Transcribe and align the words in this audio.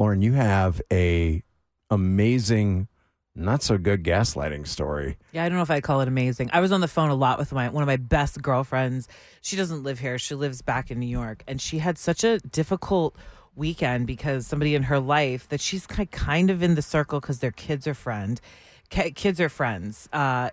Lauren, 0.00 0.22
you 0.22 0.32
have 0.32 0.80
a 0.90 1.42
amazing, 1.90 2.88
not 3.34 3.62
so 3.62 3.76
good 3.76 4.02
gaslighting 4.02 4.66
story. 4.66 5.18
Yeah, 5.30 5.44
I 5.44 5.50
don't 5.50 5.58
know 5.58 5.62
if 5.62 5.70
I 5.70 5.82
call 5.82 6.00
it 6.00 6.08
amazing. 6.08 6.48
I 6.54 6.60
was 6.60 6.72
on 6.72 6.80
the 6.80 6.88
phone 6.88 7.10
a 7.10 7.14
lot 7.14 7.38
with 7.38 7.52
my 7.52 7.68
one 7.68 7.82
of 7.82 7.86
my 7.86 7.98
best 7.98 8.40
girlfriends. 8.40 9.08
She 9.42 9.56
doesn't 9.56 9.82
live 9.82 9.98
here. 9.98 10.16
She 10.16 10.34
lives 10.34 10.62
back 10.62 10.90
in 10.90 10.98
New 10.98 11.06
York, 11.06 11.44
and 11.46 11.60
she 11.60 11.80
had 11.80 11.98
such 11.98 12.24
a 12.24 12.38
difficult 12.38 13.14
weekend 13.54 14.06
because 14.06 14.46
somebody 14.46 14.74
in 14.74 14.84
her 14.84 14.98
life 14.98 15.46
that 15.50 15.60
she's 15.60 15.86
ki- 15.86 16.06
kind 16.06 16.48
of 16.48 16.62
in 16.62 16.76
the 16.76 16.82
circle 16.82 17.20
because 17.20 17.40
their 17.40 17.50
kids 17.50 17.86
are 17.86 17.92
friend. 17.92 18.40
Ki- 18.90 19.12
Kids 19.12 19.40
are 19.40 19.48
friends. 19.48 20.08
Uh, 20.12 20.50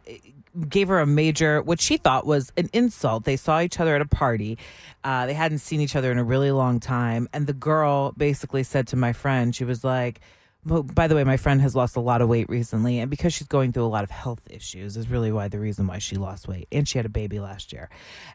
gave 0.69 0.87
her 0.87 0.99
a 0.99 1.05
major, 1.05 1.61
what 1.61 1.79
she 1.79 1.97
thought 1.97 2.25
was 2.25 2.51
an 2.57 2.69
insult. 2.73 3.25
They 3.25 3.35
saw 3.35 3.61
each 3.61 3.79
other 3.79 3.95
at 3.95 4.01
a 4.01 4.07
party. 4.07 4.57
Uh, 5.03 5.25
they 5.25 5.33
hadn't 5.33 5.59
seen 5.59 5.81
each 5.81 5.95
other 5.95 6.11
in 6.11 6.17
a 6.17 6.23
really 6.23 6.51
long 6.51 6.79
time, 6.79 7.27
and 7.33 7.45
the 7.47 7.53
girl 7.53 8.13
basically 8.17 8.63
said 8.63 8.87
to 8.87 8.95
my 8.95 9.13
friend, 9.13 9.55
she 9.55 9.63
was 9.63 9.83
like, 9.83 10.19
by 10.67 11.07
the 11.07 11.15
way, 11.15 11.23
my 11.23 11.37
friend 11.37 11.61
has 11.61 11.75
lost 11.75 11.95
a 11.95 11.99
lot 11.99 12.21
of 12.21 12.27
weight 12.27 12.49
recently, 12.49 12.99
and 12.99 13.09
because 13.09 13.33
she's 13.33 13.47
going 13.47 13.71
through 13.71 13.85
a 13.85 13.87
lot 13.87 14.03
of 14.03 14.11
health 14.11 14.41
issues, 14.49 14.97
is 14.97 15.09
really 15.09 15.31
why 15.31 15.47
the 15.47 15.59
reason 15.59 15.87
why 15.87 15.97
she 15.97 16.15
lost 16.15 16.47
weight. 16.47 16.67
And 16.71 16.87
she 16.87 16.97
had 16.97 17.05
a 17.05 17.09
baby 17.09 17.39
last 17.39 17.71
year. 17.71 17.89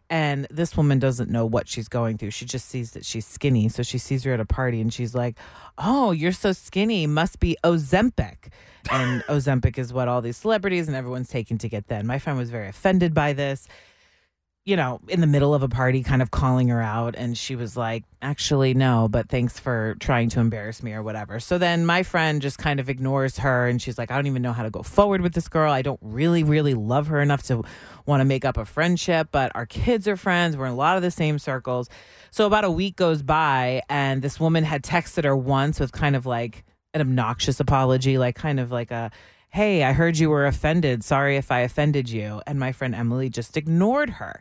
And 0.09 0.47
this 0.51 0.77
woman 0.77 0.99
doesn't 0.99 1.31
know 1.31 1.47
what 1.47 1.69
she's 1.69 1.89
going 1.89 2.19
through. 2.19 2.31
She 2.31 2.45
just 2.45 2.69
sees 2.69 2.93
that 2.93 3.05
she's 3.05 3.27
skinny. 3.27 3.69
So 3.69 3.83
she 3.83 3.99
sees 3.99 4.25
her 4.25 4.33
at 4.33 4.41
a 4.41 4.47
party 4.47 4.81
and 4.81 4.93
she's 4.93 5.15
like, 5.15 5.39
Oh, 5.79 6.11
you're 6.11 6.33
so 6.33 6.53
skinny. 6.53 7.07
Must 7.07 7.39
be 7.41 7.57
Ozempic. 7.65 8.51
And 8.91 9.23
Ozempic 9.29 9.79
is 9.79 9.93
what 9.93 10.09
all 10.09 10.21
these 10.21 10.37
celebrities 10.37 10.89
and 10.89 10.97
everyone's 10.97 11.29
taking 11.29 11.59
to 11.59 11.69
get 11.69 11.87
thin. 11.87 12.07
My 12.07 12.19
friend 12.19 12.39
was 12.39 12.51
very 12.51 12.69
offended 12.69 13.15
by 13.15 13.33
this 13.33 13.69
you 14.65 14.77
know, 14.77 15.01
in 15.09 15.21
the 15.21 15.27
middle 15.27 15.55
of 15.55 15.65
a 15.65 15.69
party, 15.69 16.05
kind 16.05 16.23
of 16.23 16.31
calling 16.31 16.69
her 16.69 16.81
out. 16.81 17.17
And 17.17 17.37
she 17.37 17.57
was 17.57 17.77
like, 17.77 18.05
actually, 18.21 18.75
no, 18.75 19.09
but 19.11 19.29
thanks 19.29 19.59
for 19.59 19.97
trying 19.99 20.29
to 20.31 20.41
embarrass 20.41 20.85
me 20.85 20.93
or 20.93 21.03
whatever. 21.03 21.41
So 21.41 21.59
then 21.59 21.85
my 21.85 22.05
friend 22.05 22.41
just 22.41 22.59
kind 22.59 22.79
of 22.79 22.89
ignores 22.89 23.39
her 23.39 23.67
and 23.67 23.83
she's 23.83 23.99
like, 23.99 24.13
I 24.13 24.15
don't 24.15 24.29
even 24.29 24.41
know 24.43 24.53
how 24.53 24.63
to 24.63 24.71
go 24.71 24.85
forward 24.85 25.21
with 25.21 25.35
this 25.35 25.49
girl. 25.49 25.73
I 25.73 25.83
don't 25.83 25.99
really, 26.01 26.45
really 26.45 26.75
love 26.75 27.09
her 27.09 27.21
enough 27.21 27.43
to 27.45 27.65
want 28.07 28.21
to 28.21 28.25
make 28.25 28.45
up 28.45 28.57
a 28.57 28.65
friendship, 28.65 29.29
but 29.33 29.51
our 29.57 29.67
kids 29.67 30.07
are 30.07 30.17
friends. 30.17 30.57
We're 30.57 30.67
in 30.67 30.73
a 30.73 30.77
lot 30.77 30.97
of 30.97 31.03
the 31.03 31.11
same 31.11 31.41
circles. 31.41 31.89
So 32.31 32.47
about 32.47 32.63
a 32.63 32.71
week 32.71 32.95
goes 32.95 33.21
by 33.21 33.83
and 33.89 34.23
this 34.23 34.39
woman 34.39 34.63
had 34.63 34.85
texted 34.85 35.25
her 35.25 35.37
once 35.37 35.81
with 35.81 35.91
kind 35.91 36.15
of 36.15 36.25
like 36.25 36.65
an 36.95 37.01
obnoxious 37.01 37.59
apology, 37.59 38.17
like 38.17 38.37
kind 38.37 38.61
of 38.61 38.71
like 38.71 38.93
a, 38.93 39.11
Hey, 39.53 39.85
I 39.85 39.93
heard 39.93 40.17
you 40.17 40.31
were 40.31 40.47
offended. 40.47 41.05
Sorry 41.05 41.37
if 41.37 41.53
I 41.53 41.61
offended 41.61 42.09
you. 42.09 42.41
And 42.47 42.59
my 42.59 42.73
friend 42.73 42.95
Emily 42.95 43.29
just 43.29 43.55
ignored 43.55 44.09
her. 44.11 44.41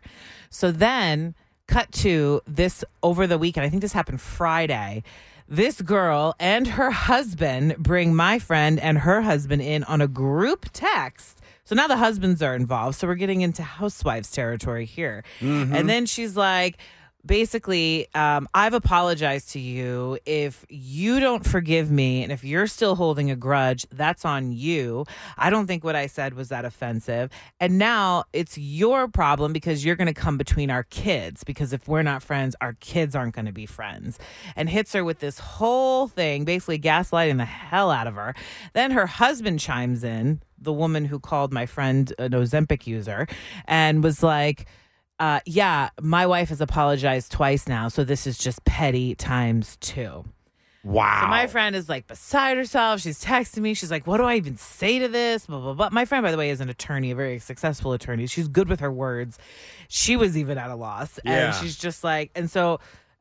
So 0.49 0.71
then, 0.71 1.35
cut 1.67 1.91
to 1.91 2.39
this 2.47 2.85
over 3.03 3.27
the 3.27 3.37
weekend. 3.37 3.65
I 3.65 3.69
think 3.69 3.81
this 3.81 3.91
happened 3.91 4.21
Friday. 4.21 5.03
This 5.49 5.81
girl 5.81 6.33
and 6.39 6.65
her 6.65 6.91
husband 6.91 7.75
bring 7.77 8.15
my 8.15 8.39
friend 8.39 8.79
and 8.79 8.99
her 8.99 9.21
husband 9.23 9.61
in 9.61 9.83
on 9.83 9.99
a 9.99 10.07
group 10.07 10.67
text. 10.71 11.41
So 11.65 11.75
now 11.75 11.87
the 11.87 11.97
husbands 11.97 12.41
are 12.41 12.55
involved. 12.55 12.97
So 12.97 13.05
we're 13.05 13.15
getting 13.15 13.41
into 13.41 13.63
housewives 13.63 14.31
territory 14.31 14.85
here. 14.85 15.25
Mm-hmm. 15.41 15.75
And 15.75 15.89
then 15.89 16.05
she's 16.05 16.37
like, 16.37 16.77
basically, 17.25 18.07
um, 18.13 18.47
I've 18.53 18.73
apologized 18.73 19.51
to 19.51 19.59
you. 19.59 20.17
If 20.25 20.65
you 20.69 21.19
don't 21.19 21.45
forgive 21.45 21.91
me 21.91 22.23
and 22.23 22.31
if 22.31 22.43
you're 22.43 22.67
still 22.67 22.95
holding 22.95 23.31
a 23.31 23.35
grudge, 23.35 23.85
that's 23.91 24.25
on 24.25 24.51
you. 24.51 25.05
I 25.37 25.49
don't 25.49 25.67
think 25.67 25.83
what 25.83 25.95
I 25.95 26.07
said 26.07 26.33
was 26.33 26.49
that 26.49 26.65
offensive. 26.65 27.29
And 27.59 27.77
now 27.77 28.25
it's 28.33 28.57
your 28.57 29.07
problem 29.07 29.53
because 29.53 29.85
you're 29.85 29.95
going 29.95 30.07
to 30.07 30.13
come 30.13 30.37
between 30.37 30.69
our 30.69 30.83
kids. 30.83 31.43
Because 31.43 31.73
if 31.73 31.87
we're 31.87 32.03
not 32.03 32.23
friends, 32.23 32.55
our 32.61 32.73
kids 32.79 33.15
aren't 33.15 33.35
going 33.35 33.45
to 33.45 33.51
be 33.51 33.65
friends. 33.65 34.19
And 34.55 34.69
hits 34.69 34.93
her 34.93 35.03
with 35.03 35.19
this 35.19 35.39
whole 35.39 36.07
thing, 36.07 36.45
basically 36.45 36.79
gaslighting 36.79 37.37
the 37.37 37.45
hell 37.45 37.91
out 37.91 38.07
of 38.07 38.15
her. 38.15 38.35
Then 38.73 38.91
her 38.91 39.07
husband 39.07 39.59
chimes 39.59 40.03
in, 40.03 40.41
the 40.59 40.73
woman 40.73 41.05
who 41.05 41.19
called 41.19 41.51
my 41.51 41.65
friend 41.65 42.13
an 42.19 42.31
Ozempic 42.31 42.85
user, 42.85 43.27
and 43.65 44.03
was 44.03 44.21
like, 44.21 44.67
uh, 45.21 45.39
yeah, 45.45 45.89
my 46.01 46.25
wife 46.25 46.49
has 46.49 46.59
apologized 46.61 47.31
twice 47.31 47.67
now, 47.67 47.87
so 47.87 48.03
this 48.03 48.25
is 48.25 48.37
just 48.37 48.65
petty 48.65 49.13
times 49.15 49.77
two. 49.79 50.25
Wow. 50.83 51.19
So 51.21 51.27
my 51.27 51.45
friend 51.45 51.75
is 51.75 51.87
like 51.87 52.07
beside 52.07 52.57
herself. 52.57 53.01
She's 53.01 53.23
texting 53.23 53.59
me. 53.59 53.75
She's 53.75 53.91
like, 53.91 54.07
"What 54.07 54.17
do 54.17 54.23
I 54.23 54.35
even 54.37 54.57
say 54.57 54.97
to 54.97 55.07
this?" 55.07 55.45
Blah 55.45 55.59
blah 55.59 55.73
blah. 55.75 55.89
My 55.91 56.05
friend, 56.05 56.23
by 56.23 56.31
the 56.31 56.37
way, 56.37 56.49
is 56.49 56.59
an 56.59 56.69
attorney, 56.69 57.11
a 57.11 57.15
very 57.15 57.37
successful 57.37 57.93
attorney. 57.93 58.25
She's 58.25 58.47
good 58.47 58.67
with 58.67 58.79
her 58.79 58.91
words. 58.91 59.37
She 59.89 60.17
was 60.17 60.35
even 60.35 60.57
at 60.57 60.71
a 60.71 60.75
loss, 60.75 61.19
Yeah. 61.23 61.45
and 61.47 61.55
she's 61.55 61.77
just 61.77 62.03
like, 62.03 62.31
and 62.33 62.49
so 62.49 62.79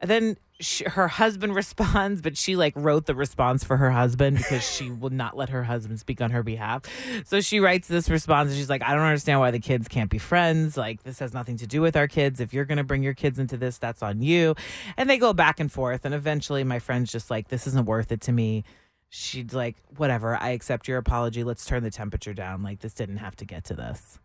then 0.08 0.36
she, 0.60 0.84
her 0.84 1.08
husband 1.08 1.54
responds, 1.56 2.22
but 2.22 2.36
she 2.36 2.56
like 2.56 2.72
wrote 2.76 3.06
the 3.06 3.14
response 3.14 3.64
for 3.64 3.76
her 3.76 3.90
husband 3.90 4.36
because 4.36 4.62
she 4.62 4.90
will 5.00 5.10
not 5.10 5.36
let 5.36 5.48
her 5.50 5.64
husband 5.64 6.00
speak 6.00 6.20
on 6.20 6.30
her 6.30 6.42
behalf. 6.42 6.82
So 7.24 7.40
she 7.40 7.60
writes 7.60 7.88
this 7.88 8.08
response, 8.08 8.50
and 8.50 8.58
she's 8.58 8.70
like, 8.70 8.82
"I 8.82 8.94
don't 8.94 9.04
understand 9.04 9.40
why 9.40 9.50
the 9.50 9.58
kids 9.58 9.88
can't 9.88 10.10
be 10.10 10.18
friends. 10.18 10.76
Like 10.76 11.02
this 11.02 11.18
has 11.18 11.34
nothing 11.34 11.56
to 11.58 11.66
do 11.66 11.80
with 11.80 11.96
our 11.96 12.08
kids. 12.08 12.40
If 12.40 12.54
you're 12.54 12.64
going 12.64 12.78
to 12.78 12.84
bring 12.84 13.02
your 13.02 13.14
kids 13.14 13.38
into 13.38 13.56
this, 13.56 13.78
that's 13.78 14.02
on 14.02 14.22
you." 14.22 14.54
And 14.96 15.10
they 15.10 15.18
go 15.18 15.32
back 15.32 15.60
and 15.60 15.70
forth, 15.70 16.04
and 16.04 16.14
eventually, 16.14 16.64
my 16.64 16.78
friend's 16.78 17.10
just 17.12 17.30
like, 17.30 17.48
"This 17.48 17.66
isn't 17.66 17.86
worth 17.86 18.12
it 18.12 18.20
to 18.22 18.32
me." 18.32 18.64
She's 19.08 19.52
like, 19.52 19.76
"Whatever, 19.96 20.36
I 20.36 20.50
accept 20.50 20.86
your 20.86 20.98
apology. 20.98 21.42
Let's 21.44 21.64
turn 21.64 21.82
the 21.82 21.90
temperature 21.90 22.34
down. 22.34 22.62
Like 22.62 22.80
this 22.80 22.94
didn't 22.94 23.18
have 23.18 23.36
to 23.36 23.44
get 23.44 23.64
to 23.64 23.74
this." 23.74 24.18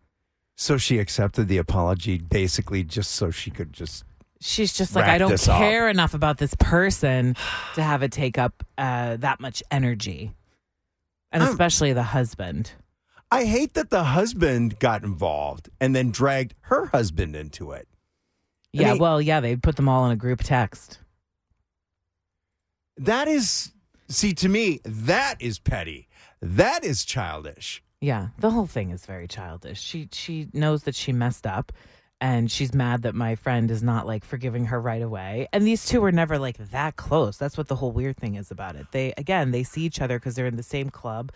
so 0.56 0.78
she 0.78 0.98
accepted 0.98 1.48
the 1.48 1.58
apology 1.58 2.18
basically 2.18 2.82
just 2.82 3.12
so 3.12 3.30
she 3.30 3.50
could 3.50 3.72
just. 3.72 4.04
She's 4.40 4.72
just 4.74 4.94
like, 4.94 5.06
I 5.06 5.18
don't 5.18 5.30
this 5.30 5.48
up. 5.48 5.58
care 5.58 5.88
enough 5.88 6.12
about 6.14 6.38
this 6.38 6.54
person 6.58 7.36
to 7.74 7.82
have 7.82 8.02
it 8.02 8.12
take 8.12 8.36
up 8.38 8.62
uh, 8.76 9.16
that 9.16 9.40
much 9.40 9.62
energy. 9.70 10.34
And 11.32 11.42
I'm- 11.42 11.50
especially 11.52 11.92
the 11.92 12.02
husband. 12.02 12.72
I 13.30 13.44
hate 13.44 13.74
that 13.74 13.90
the 13.90 14.04
husband 14.04 14.78
got 14.78 15.02
involved 15.02 15.68
and 15.80 15.96
then 15.96 16.10
dragged 16.12 16.54
her 16.62 16.86
husband 16.86 17.34
into 17.34 17.72
it. 17.72 17.88
I 18.76 18.82
Yeah, 18.82 18.92
mean- 18.92 19.00
well, 19.00 19.20
yeah, 19.20 19.40
they 19.40 19.56
put 19.56 19.76
them 19.76 19.88
all 19.88 20.06
in 20.06 20.12
a 20.12 20.16
group 20.16 20.42
text. 20.44 21.00
That 22.98 23.28
is, 23.28 23.72
see, 24.08 24.32
to 24.34 24.48
me, 24.48 24.80
that 24.84 25.36
is 25.40 25.58
petty. 25.58 26.08
That 26.40 26.84
is 26.84 27.04
childish. 27.04 27.82
Yeah, 28.00 28.28
the 28.38 28.50
whole 28.50 28.66
thing 28.66 28.90
is 28.90 29.06
very 29.06 29.26
childish. 29.26 29.80
She 29.82 30.08
she 30.12 30.48
knows 30.52 30.82
that 30.84 30.94
she 30.94 31.12
messed 31.12 31.46
up 31.46 31.72
and 32.20 32.50
she's 32.50 32.72
mad 32.72 33.02
that 33.02 33.14
my 33.14 33.34
friend 33.34 33.70
is 33.70 33.82
not 33.82 34.06
like 34.06 34.24
forgiving 34.24 34.66
her 34.66 34.80
right 34.80 35.02
away. 35.02 35.48
And 35.52 35.66
these 35.66 35.84
two 35.86 36.00
were 36.00 36.12
never 36.12 36.38
like 36.38 36.56
that 36.58 36.96
close. 36.96 37.36
That's 37.36 37.58
what 37.58 37.68
the 37.68 37.76
whole 37.76 37.92
weird 37.92 38.16
thing 38.16 38.36
is 38.36 38.50
about 38.50 38.76
it. 38.76 38.86
They 38.92 39.12
again, 39.16 39.50
they 39.50 39.62
see 39.62 39.82
each 39.82 40.00
other 40.00 40.18
cuz 40.18 40.34
they're 40.34 40.46
in 40.46 40.56
the 40.56 40.62
same 40.62 40.90
club. 40.90 41.30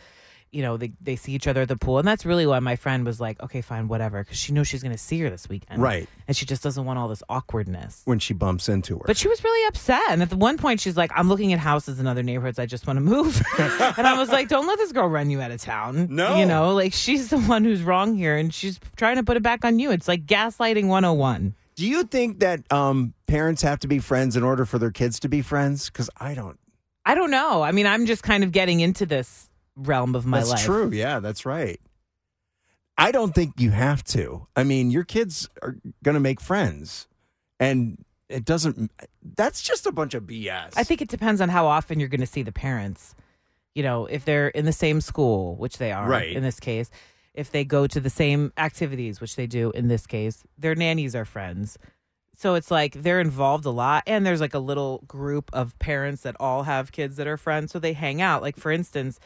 You 0.52 0.62
know, 0.62 0.76
they 0.76 0.92
they 1.00 1.16
see 1.16 1.32
each 1.32 1.46
other 1.46 1.62
at 1.62 1.68
the 1.68 1.76
pool. 1.76 1.98
And 1.98 2.08
that's 2.08 2.26
really 2.26 2.46
why 2.46 2.58
my 2.58 2.76
friend 2.76 3.04
was 3.04 3.20
like, 3.20 3.40
"Okay, 3.42 3.60
fine, 3.60 3.88
whatever," 3.88 4.24
cuz 4.24 4.36
she 4.36 4.52
knows 4.52 4.66
she's 4.66 4.82
going 4.82 4.92
to 4.92 4.98
see 4.98 5.20
her 5.20 5.30
this 5.30 5.48
weekend. 5.48 5.80
Right. 5.80 6.08
And 6.26 6.36
she 6.36 6.44
just 6.46 6.62
doesn't 6.62 6.84
want 6.84 6.98
all 6.98 7.08
this 7.08 7.22
awkwardness. 7.28 8.02
When 8.04 8.18
she 8.18 8.34
bumps 8.34 8.68
into 8.68 8.96
her. 8.98 9.04
But 9.06 9.16
she 9.16 9.28
was 9.28 9.42
really 9.44 9.68
upset. 9.68 10.02
And 10.08 10.22
at 10.22 10.30
the 10.30 10.36
one 10.36 10.56
point, 10.58 10.80
she's 10.80 10.96
like, 10.96 11.10
I'm 11.14 11.28
looking 11.28 11.52
at 11.52 11.58
houses 11.58 12.00
in 12.00 12.06
other 12.06 12.22
neighborhoods. 12.22 12.58
I 12.58 12.66
just 12.66 12.86
want 12.86 12.96
to 12.96 13.00
move. 13.00 13.42
and 13.58 14.06
I 14.06 14.18
was 14.18 14.30
like, 14.30 14.48
don't 14.48 14.66
let 14.66 14.78
this 14.78 14.92
girl 14.92 15.08
run 15.08 15.30
you 15.30 15.40
out 15.40 15.50
of 15.50 15.60
town. 15.60 16.08
No. 16.10 16.36
You 16.38 16.46
know, 16.46 16.74
like 16.74 16.92
she's 16.92 17.28
the 17.28 17.38
one 17.40 17.64
who's 17.64 17.82
wrong 17.82 18.14
here 18.14 18.36
and 18.36 18.52
she's 18.52 18.80
trying 18.96 19.16
to 19.16 19.22
put 19.22 19.36
it 19.36 19.42
back 19.42 19.64
on 19.64 19.78
you. 19.78 19.90
It's 19.90 20.08
like 20.08 20.26
gaslighting 20.26 20.88
101. 20.88 21.54
Do 21.76 21.86
you 21.86 22.04
think 22.04 22.40
that 22.40 22.70
um, 22.72 23.14
parents 23.26 23.62
have 23.62 23.78
to 23.80 23.88
be 23.88 23.98
friends 23.98 24.36
in 24.36 24.42
order 24.42 24.64
for 24.64 24.78
their 24.78 24.90
kids 24.90 25.18
to 25.20 25.28
be 25.28 25.42
friends? 25.42 25.88
Because 25.88 26.10
I 26.18 26.34
don't. 26.34 26.58
I 27.06 27.14
don't 27.14 27.30
know. 27.30 27.62
I 27.62 27.72
mean, 27.72 27.86
I'm 27.86 28.06
just 28.06 28.22
kind 28.22 28.44
of 28.44 28.52
getting 28.52 28.80
into 28.80 29.06
this 29.06 29.49
realm 29.80 30.14
of 30.14 30.26
my 30.26 30.38
life. 30.38 30.48
that's 30.48 30.60
life. 30.62 30.64
true. 30.66 30.90
Yeah, 30.92 31.20
that's 31.20 31.44
right. 31.46 31.80
I 32.98 33.12
don't 33.12 33.34
think 33.34 33.54
you 33.58 33.70
have 33.70 34.04
to. 34.04 34.46
I 34.54 34.62
mean, 34.64 34.90
your 34.90 35.04
kids 35.04 35.48
are 35.62 35.76
going 36.04 36.14
to 36.14 36.20
make 36.20 36.40
friends, 36.40 37.08
and 37.58 38.04
it 38.28 38.44
doesn't. 38.44 38.90
That's 39.22 39.62
just 39.62 39.86
a 39.86 39.92
bunch 39.92 40.12
of 40.14 40.24
BS. 40.24 40.72
I 40.76 40.84
think 40.84 41.00
it 41.00 41.08
depends 41.08 41.40
on 41.40 41.48
how 41.48 41.66
often 41.66 41.98
you're 41.98 42.08
going 42.10 42.20
to 42.20 42.26
see 42.26 42.42
the 42.42 42.52
parents. 42.52 43.14
You 43.74 43.82
know, 43.82 44.06
if 44.06 44.24
they're 44.24 44.48
in 44.48 44.64
the 44.66 44.72
same 44.72 45.00
school, 45.00 45.56
which 45.56 45.78
they 45.78 45.92
are 45.92 46.08
Right. 46.08 46.32
in 46.36 46.42
this 46.42 46.60
case, 46.60 46.90
if 47.32 47.50
they 47.50 47.64
go 47.64 47.86
to 47.86 48.00
the 48.00 48.10
same 48.10 48.52
activities, 48.58 49.20
which 49.20 49.36
they 49.36 49.46
do 49.46 49.70
in 49.70 49.88
this 49.88 50.06
case, 50.06 50.42
their 50.58 50.74
nannies 50.74 51.14
are 51.14 51.24
friends. 51.24 51.78
So 52.36 52.54
it's 52.54 52.70
like 52.70 52.94
they're 52.94 53.20
involved 53.20 53.64
a 53.66 53.70
lot. 53.70 54.02
And 54.06 54.26
there's 54.26 54.40
like 54.40 54.54
a 54.54 54.58
little 54.58 55.04
group 55.06 55.50
of 55.52 55.78
parents 55.78 56.22
that 56.22 56.36
all 56.40 56.64
have 56.64 56.90
kids 56.90 57.16
that 57.16 57.26
are 57.28 57.36
friends. 57.36 57.70
So 57.70 57.78
they 57.78 57.92
hang 57.92 58.20
out. 58.20 58.42
Like, 58.42 58.56
for 58.56 58.72
instance, 58.72 59.20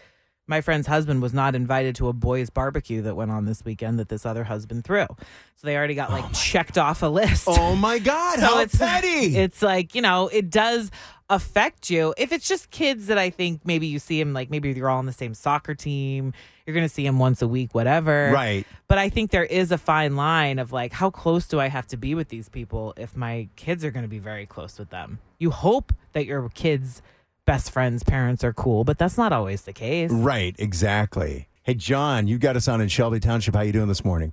my 0.47 0.61
friend's 0.61 0.87
husband 0.87 1.23
was 1.23 1.33
not 1.33 1.55
invited 1.55 1.97
to 1.97 2.09
a 2.09 2.13
boys' 2.13 2.51
barbecue 2.51 3.03
that 3.03 3.15
went 3.15 3.31
on 3.31 3.47
this 3.47 3.65
weekend 3.65 3.99
that 3.99 4.09
this 4.09 4.27
other 4.27 4.45
husband 4.45 4.85
threw. 4.85 5.07
So 5.09 5.67
they 5.67 5.77
already 5.77 5.95
got 5.95 6.11
like 6.11 6.25
oh 6.25 6.33
checked 6.33 6.77
off 6.77 7.03
a 7.03 7.07
list. 7.07 7.45
Oh 7.47 7.75
my 7.75 7.99
God! 7.99 8.39
So 8.45 8.47
how 8.47 8.59
it's 8.61 8.77
petty! 8.77 9.37
It's 9.37 9.63
like 9.63 9.95
you 9.95 10.03
know, 10.03 10.29
it 10.29 10.51
does 10.51 10.91
affect 11.31 11.89
you. 11.91 12.15
If 12.19 12.33
it's 12.33 12.47
just 12.47 12.71
kids 12.71 13.07
that 13.07 13.19
I 13.19 13.31
think 13.31 13.63
maybe 13.65 13.87
you 13.87 13.99
see 13.99 14.19
them 14.19 14.33
like 14.33 14.51
maybe 14.51 14.71
you're 14.73 14.91
all 14.91 14.99
on 14.99 15.07
the 15.07 15.13
same 15.13 15.35
soccer 15.35 15.75
team, 15.75 16.33
you're 16.67 16.75
going 16.75 16.87
to 16.87 16.93
see 16.93 17.05
them 17.05 17.19
once 17.19 17.43
a 17.43 17.49
week, 17.49 17.75
whatever. 17.75 18.31
Right. 18.33 18.67
But 18.89 18.99
I 18.99 19.09
think 19.09 19.31
there 19.31 19.45
is 19.45 19.73
a 19.73 19.79
fine 19.79 20.17
line 20.17 20.59
of 20.59 20.73
like 20.73 20.93
how 20.93 21.11
close 21.11 21.47
do 21.47 21.61
I 21.61 21.69
have 21.69 21.87
to 21.89 21.97
be 21.97 22.15
with 22.15 22.29
these 22.29 22.49
people 22.49 22.95
if 22.97 23.17
my 23.17 23.49
kids 23.57 23.85
are 23.85 23.91
going 23.91 24.05
to 24.05 24.09
be 24.09 24.19
very 24.19 24.47
close 24.47 24.79
with 24.79 24.91
them. 24.91 25.19
You 25.39 25.51
hope 25.51 25.93
that 26.13 26.27
your 26.27 26.49
kids 26.51 27.03
best 27.45 27.71
friends' 27.71 28.03
parents 28.03 28.45
are 28.45 28.53
cool, 28.53 28.85
but 28.85 28.99
that's 28.99 29.19
not 29.19 29.33
always 29.33 29.63
the 29.63 29.73
case. 29.73 30.11
Right, 30.11 30.55
exactly. 30.59 31.49
Hey, 31.63 31.75
John, 31.75 32.27
you 32.27 32.39
got 32.39 32.57
us 32.57 32.69
on 32.69 32.81
in 32.81 32.89
Shelby 32.89 33.21
Township. 33.21 33.55
How 33.55 33.63
you 33.63 33.73
doing 33.73 33.89
this 33.89 34.05
morning? 34.05 34.33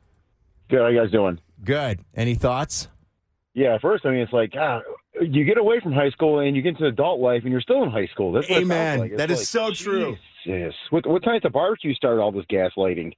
Good. 0.70 0.82
How 0.82 0.88
you 0.88 1.00
guys 1.00 1.12
doing? 1.12 1.40
Good. 1.64 2.00
Any 2.16 2.36
thoughts? 2.36 2.88
Yeah. 3.54 3.78
First, 3.82 4.06
I 4.06 4.12
mean, 4.12 4.20
it's 4.20 4.34
like, 4.34 4.52
God, 4.52 4.84
you 5.22 5.44
get 5.44 5.58
away 5.58 5.80
from 5.82 5.94
high 5.94 6.10
school 6.10 6.40
and 6.40 6.56
you 6.56 6.62
get 6.62 6.70
into 6.70 6.86
adult 6.86 7.20
life, 7.20 7.44
and 7.44 7.52
you're 7.52 7.62
still 7.62 7.84
in 7.84 7.92
high 7.92 8.08
school. 8.08 8.32
That's 8.32 8.50
what 8.50 8.62
Amen. 8.62 9.00
Like. 9.00 9.12
It's 9.12 9.18
That 9.18 9.32
is 9.32 9.40
like, 9.40 9.48
so 9.48 9.72
true. 9.72 10.18
Jesus. 10.46 10.76
What 10.90 11.06
what 11.06 11.24
time 11.24 11.36
at 11.36 11.44
the 11.44 11.50
barbecue 11.50 11.94
started 11.94 12.22
all 12.22 12.32
this 12.32 12.46
gaslighting? 12.52 13.14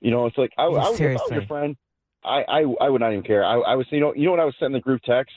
You 0.00 0.10
know, 0.10 0.26
it's 0.26 0.36
like 0.36 0.52
I, 0.58 0.64
I, 0.64 0.68
was, 0.68 1.00
I 1.00 1.12
was 1.12 1.30
your 1.30 1.46
friend. 1.46 1.76
I, 2.22 2.42
I 2.46 2.60
I 2.80 2.88
would 2.88 3.00
not 3.00 3.12
even 3.12 3.24
care. 3.24 3.44
I, 3.44 3.54
I 3.54 3.74
was 3.74 3.86
you 3.90 4.00
know 4.00 4.14
you 4.14 4.26
know 4.26 4.32
when 4.32 4.40
I 4.40 4.44
was 4.44 4.54
sending 4.58 4.74
the 4.74 4.82
group 4.82 5.02
text, 5.02 5.34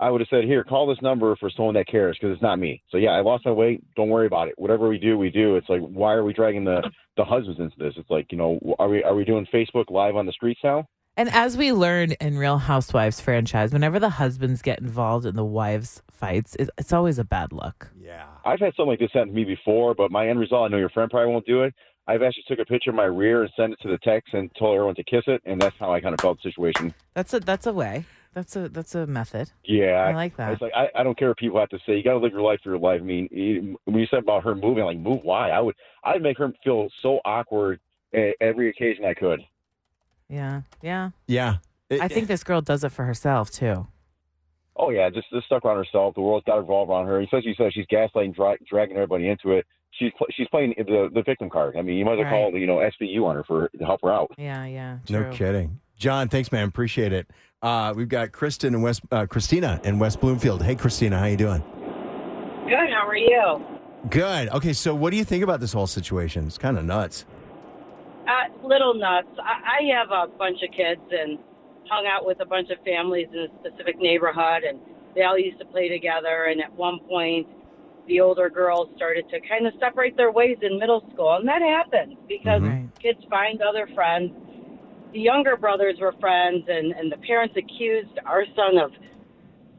I 0.00 0.10
would 0.10 0.20
have 0.20 0.28
said 0.30 0.44
here 0.44 0.62
call 0.64 0.86
this 0.86 1.02
number 1.02 1.34
for 1.36 1.50
someone 1.50 1.74
that 1.74 1.86
cares 1.88 2.16
because 2.20 2.32
it's 2.34 2.42
not 2.42 2.58
me. 2.58 2.82
So 2.90 2.98
yeah, 2.98 3.10
I 3.10 3.20
lost 3.20 3.44
my 3.46 3.52
weight. 3.52 3.82
Don't 3.96 4.08
worry 4.10 4.26
about 4.26 4.48
it. 4.48 4.54
Whatever 4.58 4.88
we 4.88 4.98
do, 4.98 5.18
we 5.18 5.30
do. 5.30 5.56
It's 5.56 5.68
like 5.68 5.80
why 5.80 6.12
are 6.14 6.24
we 6.24 6.32
dragging 6.32 6.64
the 6.64 6.88
the 7.16 7.24
husbands 7.24 7.58
into 7.60 7.76
this? 7.78 7.94
It's 7.96 8.10
like 8.10 8.26
you 8.30 8.38
know 8.38 8.58
are 8.78 8.88
we 8.88 9.02
are 9.02 9.14
we 9.14 9.24
doing 9.24 9.46
Facebook 9.52 9.90
live 9.90 10.16
on 10.16 10.26
the 10.26 10.32
streets 10.32 10.60
now? 10.62 10.86
And 11.16 11.28
as 11.30 11.56
we 11.56 11.72
learn 11.72 12.12
in 12.20 12.38
Real 12.38 12.58
Housewives 12.58 13.20
franchise, 13.20 13.72
whenever 13.72 13.98
the 13.98 14.08
husbands 14.10 14.62
get 14.62 14.78
involved 14.78 15.26
in 15.26 15.34
the 15.34 15.44
wives' 15.44 16.00
fights, 16.12 16.54
it- 16.60 16.70
it's 16.78 16.92
always 16.92 17.18
a 17.18 17.24
bad 17.24 17.52
look. 17.52 17.90
Yeah. 18.00 18.26
I've 18.44 18.60
had 18.60 18.72
something 18.76 18.90
like 18.90 19.00
this 19.00 19.10
happen 19.12 19.30
to 19.30 19.34
me 19.34 19.42
before, 19.42 19.96
but 19.96 20.12
my 20.12 20.28
end 20.28 20.38
result, 20.38 20.66
I 20.66 20.68
know 20.68 20.76
your 20.78 20.90
friend 20.90 21.10
probably 21.10 21.32
won't 21.32 21.44
do 21.44 21.64
it. 21.64 21.74
I've 22.06 22.22
actually 22.22 22.44
took 22.46 22.60
a 22.60 22.64
picture 22.64 22.90
of 22.90 22.96
my 22.96 23.02
rear 23.06 23.42
and 23.42 23.50
sent 23.56 23.72
it 23.72 23.80
to 23.82 23.88
the 23.88 23.98
text 23.98 24.32
and 24.32 24.48
told 24.56 24.76
everyone 24.76 24.94
to 24.94 25.02
kiss 25.02 25.24
it, 25.26 25.42
and 25.44 25.60
that's 25.60 25.74
how 25.80 25.92
I 25.92 26.00
kind 26.00 26.14
of 26.14 26.20
felt 26.20 26.38
the 26.40 26.50
situation. 26.52 26.94
That's 27.14 27.34
a 27.34 27.40
that's 27.40 27.66
a 27.66 27.72
way. 27.72 28.04
That's 28.38 28.54
a 28.54 28.68
that's 28.68 28.94
a 28.94 29.04
method. 29.04 29.50
Yeah, 29.64 29.94
I 30.08 30.12
like 30.14 30.36
that. 30.36 30.52
It's 30.52 30.62
like 30.62 30.70
I, 30.72 30.88
I 30.94 31.02
don't 31.02 31.18
care 31.18 31.26
what 31.26 31.38
people 31.38 31.58
have 31.58 31.70
to 31.70 31.78
say. 31.84 31.96
You 31.96 32.04
got 32.04 32.12
to 32.12 32.18
live 32.18 32.30
your 32.30 32.42
life 32.42 32.60
for 32.62 32.70
your 32.70 32.78
life. 32.78 33.00
I 33.00 33.04
mean, 33.04 33.76
when 33.84 33.98
you 33.98 34.06
said 34.06 34.20
about 34.20 34.44
her 34.44 34.54
moving, 34.54 34.84
like 34.84 34.96
move, 34.96 35.20
why? 35.24 35.50
I 35.50 35.58
would, 35.58 35.74
I'd 36.04 36.22
make 36.22 36.38
her 36.38 36.52
feel 36.62 36.86
so 37.02 37.18
awkward 37.24 37.80
at 38.14 38.36
every 38.40 38.70
occasion 38.70 39.04
I 39.04 39.14
could. 39.14 39.40
Yeah, 40.28 40.60
yeah. 40.82 41.10
Yeah. 41.26 41.56
It- 41.90 42.00
I 42.00 42.06
think 42.06 42.28
this 42.28 42.44
girl 42.44 42.60
does 42.60 42.84
it 42.84 42.90
for 42.92 43.04
herself 43.06 43.50
too. 43.50 43.88
Oh 44.76 44.90
yeah, 44.90 45.10
just 45.10 45.28
just 45.32 45.46
stuck 45.46 45.64
around 45.64 45.78
herself. 45.78 46.14
The 46.14 46.20
world's 46.20 46.44
got 46.46 46.54
to 46.54 46.60
revolve 46.60 46.90
around 46.90 47.06
her. 47.06 47.16
And 47.18 47.24
especially 47.24 47.56
says 47.58 47.72
she's 47.72 47.86
gaslighting, 47.86 48.36
dra- 48.36 48.58
dragging 48.70 48.94
everybody 48.96 49.26
into 49.28 49.50
it. 49.50 49.66
She's 49.90 50.12
pl- 50.16 50.28
she's 50.30 50.46
playing 50.48 50.74
the 50.78 51.10
the 51.12 51.22
victim 51.22 51.50
card. 51.50 51.76
I 51.76 51.82
mean, 51.82 51.96
you 51.96 52.04
might 52.04 52.12
as 52.12 52.18
well 52.18 52.24
Right. 52.26 52.52
call 52.52 52.56
you 52.56 52.68
know 52.68 52.76
SVU 52.76 53.24
on 53.26 53.34
her 53.34 53.42
for 53.42 53.68
to 53.76 53.84
help 53.84 54.02
her 54.02 54.12
out. 54.12 54.30
Yeah, 54.38 54.64
yeah. 54.66 54.98
No 55.08 55.28
kidding. 55.32 55.80
John, 55.96 56.28
thanks, 56.28 56.52
man. 56.52 56.68
Appreciate 56.68 57.12
it. 57.12 57.26
Uh, 57.60 57.92
we've 57.96 58.08
got 58.08 58.30
Kristen 58.30 58.74
and 58.74 58.82
West, 58.84 59.02
uh, 59.10 59.26
Christina 59.26 59.80
in 59.82 59.98
West 59.98 60.20
Bloomfield. 60.20 60.62
Hey, 60.62 60.76
Christina, 60.76 61.18
how 61.18 61.26
you 61.26 61.36
doing? 61.36 61.60
Good. 62.68 62.90
How 62.90 63.06
are 63.08 63.16
you? 63.16 63.60
Good. 64.10 64.48
Okay, 64.50 64.72
so 64.72 64.94
what 64.94 65.10
do 65.10 65.16
you 65.16 65.24
think 65.24 65.42
about 65.42 65.58
this 65.58 65.72
whole 65.72 65.88
situation? 65.88 66.46
It's 66.46 66.56
kind 66.58 66.78
of 66.78 66.84
nuts. 66.84 67.24
Uh, 68.28 68.66
little 68.66 68.94
nuts. 68.94 69.26
I, 69.42 69.80
I 69.80 69.98
have 69.98 70.10
a 70.12 70.28
bunch 70.38 70.58
of 70.62 70.70
kids 70.70 71.00
and 71.10 71.38
hung 71.90 72.06
out 72.06 72.24
with 72.24 72.38
a 72.40 72.46
bunch 72.46 72.70
of 72.70 72.78
families 72.84 73.26
in 73.32 73.40
a 73.40 73.48
specific 73.58 73.98
neighborhood, 73.98 74.62
and 74.62 74.78
they 75.16 75.22
all 75.22 75.38
used 75.38 75.58
to 75.58 75.64
play 75.64 75.88
together. 75.88 76.44
And 76.44 76.60
at 76.60 76.72
one 76.74 77.00
point, 77.08 77.48
the 78.06 78.20
older 78.20 78.48
girls 78.48 78.88
started 78.94 79.28
to 79.30 79.40
kind 79.48 79.66
of 79.66 79.72
separate 79.80 80.16
their 80.16 80.30
ways 80.30 80.58
in 80.62 80.78
middle 80.78 81.04
school, 81.12 81.34
and 81.34 81.48
that 81.48 81.62
happens 81.62 82.14
because 82.28 82.62
Mhm. 82.62 82.84
Kids 83.00 83.24
find 83.30 83.60
other 83.62 83.88
friends. 83.94 84.32
The 85.12 85.20
younger 85.20 85.56
brothers 85.56 85.96
were 86.00 86.12
friends, 86.20 86.64
and, 86.68 86.92
and 86.92 87.10
the 87.10 87.16
parents 87.18 87.54
accused 87.56 88.18
our 88.26 88.44
son 88.54 88.78
of 88.78 88.90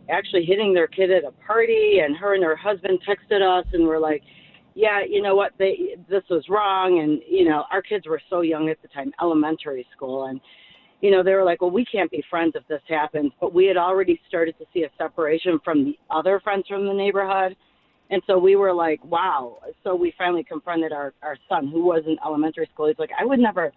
actually 0.09 0.43
hitting 0.43 0.73
their 0.73 0.87
kid 0.87 1.11
at 1.11 1.23
a 1.23 1.31
party. 1.45 1.99
And 2.03 2.17
her 2.17 2.33
and 2.33 2.43
her 2.43 2.55
husband 2.55 2.99
texted 3.07 3.41
us 3.41 3.65
and 3.73 3.85
were 3.85 3.99
like, 3.99 4.23
"Yeah, 4.73 5.01
you 5.07 5.21
know 5.21 5.35
what? 5.35 5.51
They 5.59 5.95
this 6.09 6.23
was 6.29 6.43
wrong." 6.49 6.99
And 6.99 7.21
you 7.27 7.47
know, 7.47 7.65
our 7.71 7.81
kids 7.81 8.07
were 8.07 8.21
so 8.29 8.41
young 8.41 8.69
at 8.69 8.81
the 8.81 8.87
time, 8.87 9.11
elementary 9.21 9.85
school, 9.95 10.25
and 10.25 10.41
you 11.01 11.11
know, 11.11 11.21
they 11.21 11.33
were 11.33 11.43
like, 11.43 11.61
"Well, 11.61 11.71
we 11.71 11.85
can't 11.85 12.09
be 12.09 12.23
friends 12.29 12.53
if 12.55 12.67
this 12.67 12.81
happens." 12.87 13.31
But 13.39 13.53
we 13.53 13.67
had 13.67 13.77
already 13.77 14.19
started 14.27 14.57
to 14.57 14.65
see 14.73 14.83
a 14.83 14.89
separation 14.97 15.59
from 15.63 15.85
the 15.85 15.97
other 16.09 16.39
friends 16.39 16.65
from 16.67 16.87
the 16.87 16.93
neighborhood. 16.93 17.55
And 18.11 18.21
so 18.25 18.37
we 18.39 18.55
were 18.55 18.73
like, 18.73 19.03
wow. 19.05 19.59
So 19.83 19.95
we 19.95 20.13
finally 20.17 20.43
confronted 20.43 20.91
our, 20.91 21.13
our 21.21 21.37
son, 21.47 21.67
who 21.67 21.85
was 21.85 22.03
in 22.07 22.17
elementary 22.25 22.67
school. 22.73 22.87
He's 22.87 22.97
like, 22.97 23.11
I 23.19 23.23
would 23.23 23.39
never 23.39 23.71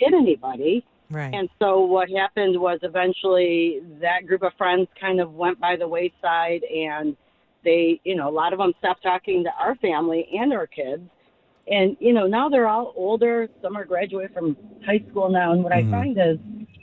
hit 0.00 0.14
anybody. 0.14 0.84
Right. 1.10 1.32
And 1.34 1.48
so 1.60 1.80
what 1.80 2.08
happened 2.10 2.60
was 2.60 2.78
eventually 2.82 3.80
that 4.00 4.26
group 4.26 4.42
of 4.42 4.52
friends 4.56 4.88
kind 5.00 5.20
of 5.20 5.32
went 5.32 5.60
by 5.60 5.76
the 5.76 5.86
wayside 5.86 6.62
and 6.64 7.16
they, 7.64 8.00
you 8.04 8.14
know, 8.16 8.28
a 8.28 8.30
lot 8.42 8.52
of 8.52 8.58
them 8.58 8.72
stopped 8.78 9.02
talking 9.02 9.44
to 9.44 9.50
our 9.58 9.74
family 9.76 10.28
and 10.32 10.52
our 10.52 10.66
kids. 10.66 11.02
And, 11.70 11.96
you 12.00 12.12
know, 12.12 12.26
now 12.26 12.48
they're 12.48 12.68
all 12.68 12.92
older. 12.96 13.48
Some 13.60 13.76
are 13.76 13.84
graduated 13.84 14.32
from 14.34 14.56
high 14.86 15.02
school 15.10 15.28
now. 15.28 15.52
And 15.52 15.62
what 15.62 15.72
Mhm. 15.72 15.88
I 15.88 15.90
find 15.90 16.18
is 16.18 16.38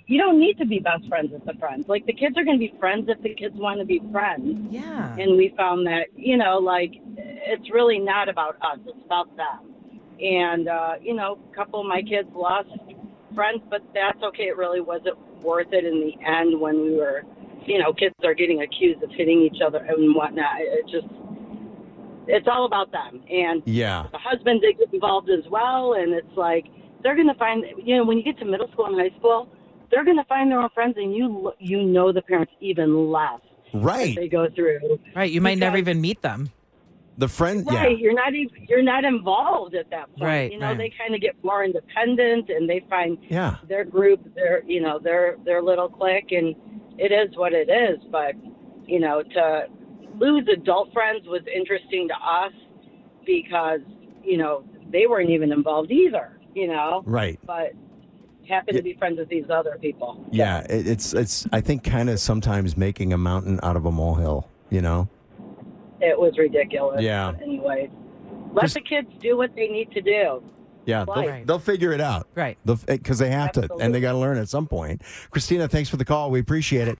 you 0.07 0.17
don't 0.21 0.39
need 0.39 0.57
to 0.59 0.65
be 0.65 0.79
best 0.79 1.07
friends 1.07 1.31
with 1.31 1.43
the 1.45 1.53
friends. 1.55 1.87
Like 1.89 2.05
the 2.05 2.13
kids 2.13 2.37
are 2.37 2.43
going 2.43 2.57
to 2.57 2.65
be 2.69 2.73
friends 2.79 3.09
if 3.09 3.21
the 3.21 3.33
kids 3.33 3.55
want 3.55 3.79
to 3.79 3.85
be 3.85 4.01
friends 4.11 4.67
yeah. 4.71 5.15
and 5.17 5.35
we 5.35 5.53
found 5.57 5.85
that 5.87 6.07
you 6.15 6.37
know 6.37 6.57
like 6.59 6.91
it's 7.17 7.69
really 7.71 7.99
not 7.99 8.29
about 8.29 8.55
us 8.61 8.79
it's 8.85 9.05
about 9.05 9.35
them 9.35 9.59
and 10.21 10.67
uh 10.69 10.93
you 11.01 11.13
know 11.13 11.37
a 11.51 11.55
couple 11.55 11.79
of 11.81 11.87
my 11.87 12.01
kids 12.01 12.29
lost 12.33 12.69
friends 13.37 13.61
but 13.69 13.81
that's 13.93 14.21
okay 14.23 14.45
it 14.49 14.57
really 14.57 14.81
wasn't 14.81 15.15
worth 15.43 15.71
it 15.71 15.85
in 15.85 16.01
the 16.01 16.13
end 16.25 16.59
when 16.59 16.75
we 16.81 16.95
were 16.95 17.21
you 17.67 17.77
know 17.77 17.93
kids 17.93 18.15
are 18.23 18.33
getting 18.33 18.63
accused 18.63 19.01
of 19.03 19.11
hitting 19.11 19.39
each 19.41 19.61
other 19.65 19.77
and 19.77 20.15
whatnot 20.15 20.55
it 20.57 20.83
just 20.89 21.05
it's 22.27 22.47
all 22.51 22.65
about 22.65 22.91
them 22.91 23.21
and 23.29 23.61
Yeah. 23.65 24.07
the 24.11 24.17
husband 24.17 24.61
did 24.61 24.79
get 24.79 24.91
involved 24.91 25.29
as 25.29 25.45
well 25.51 25.93
and 25.93 26.13
it's 26.13 26.35
like 26.35 26.65
they're 27.03 27.15
going 27.15 27.27
to 27.27 27.35
find 27.35 27.63
you 27.85 27.97
know 27.97 28.05
when 28.05 28.17
you 28.17 28.23
get 28.23 28.39
to 28.39 28.45
middle 28.45 28.69
school 28.71 28.87
and 28.87 28.99
high 28.99 29.15
school 29.19 29.47
they're 29.91 30.03
going 30.03 30.17
to 30.17 30.25
find 30.25 30.51
their 30.51 30.59
own 30.59 30.69
friends 30.73 30.95
and 30.97 31.13
you 31.15 31.53
you 31.59 31.83
know 31.83 32.11
the 32.11 32.23
parents 32.23 32.51
even 32.59 33.11
less 33.11 33.39
Right. 33.73 34.15
they 34.15 34.27
go 34.29 34.47
through 34.55 34.97
right. 35.15 35.29
You 35.29 35.41
might 35.41 35.57
never 35.59 35.77
even 35.77 36.01
meet 36.01 36.21
them. 36.21 36.49
The 37.19 37.27
friend, 37.27 37.65
Right, 37.65 37.91
yeah. 37.91 37.97
you're 37.97 38.13
not 38.13 38.35
even 38.35 38.65
you're 38.69 38.83
not 38.83 39.03
involved 39.03 39.73
at 39.75 39.89
that 39.89 40.07
point. 40.15 40.21
Right, 40.23 40.51
you 40.51 40.59
know, 40.59 40.67
right. 40.67 40.77
they 40.77 40.93
kind 40.97 41.15
of 41.15 41.21
get 41.21 41.35
more 41.43 41.63
independent 41.63 42.49
and 42.49 42.69
they 42.69 42.85
find 42.89 43.17
Yeah. 43.27 43.55
their 43.67 43.83
group, 43.85 44.33
their 44.35 44.63
you 44.65 44.81
know 44.81 44.99
their 44.99 45.37
their 45.43 45.61
little 45.63 45.89
clique, 45.89 46.31
and 46.31 46.55
it 46.99 47.11
is 47.11 47.35
what 47.35 47.53
it 47.53 47.69
is. 47.69 47.97
But 48.11 48.35
you 48.85 48.99
know, 48.99 49.23
to 49.23 49.65
lose 50.19 50.47
adult 50.47 50.93
friends 50.93 51.27
was 51.27 51.41
interesting 51.53 52.07
to 52.07 52.13
us 52.15 52.53
because 53.25 53.81
you 54.23 54.37
know 54.37 54.63
they 54.91 55.07
weren't 55.07 55.29
even 55.29 55.51
involved 55.51 55.91
either. 55.91 56.39
You 56.53 56.67
know, 56.67 57.03
Right. 57.05 57.39
but 57.45 57.73
happened 58.47 58.77
to 58.77 58.83
be 58.83 58.93
friends 58.93 59.19
with 59.19 59.27
these 59.29 59.45
other 59.49 59.77
people. 59.81 60.25
Yeah. 60.31 60.61
It, 60.69 60.87
it's, 60.87 61.13
it's, 61.13 61.45
I 61.51 61.59
think, 61.61 61.83
kind 61.83 62.09
of 62.09 62.17
sometimes 62.19 62.77
making 62.77 63.11
a 63.11 63.17
mountain 63.17 63.59
out 63.61 63.75
of 63.75 63.85
a 63.85 63.91
molehill, 63.91 64.47
you 64.69 64.81
know? 64.81 65.09
It 66.17 66.21
was 66.21 66.37
ridiculous. 66.39 67.01
Yeah. 67.01 67.33
Anyway, 67.43 67.91
let 68.53 68.63
Just- 68.63 68.73
the 68.73 68.81
kids 68.81 69.07
do 69.21 69.37
what 69.37 69.55
they 69.55 69.67
need 69.67 69.91
to 69.91 70.01
do. 70.01 70.41
Yeah. 70.85 71.03
They'll, 71.05 71.15
Right. 71.15 71.45
they'll 71.45 71.59
figure 71.59 71.91
it 71.91 72.01
out. 72.01 72.27
Right. 72.33 72.57
Because 72.65 73.19
they 73.19 73.29
have 73.29 73.51
to, 73.51 73.67
and 73.79 73.93
they 73.93 73.99
got 73.99 74.13
to 74.13 74.17
learn 74.17 74.37
at 74.37 74.47
some 74.49 74.67
point. 74.67 75.01
Christina, 75.29 75.67
thanks 75.67 75.89
for 75.89 75.97
the 75.97 76.05
call. 76.05 76.31
We 76.31 76.39
appreciate 76.39 76.87
it. 76.87 76.95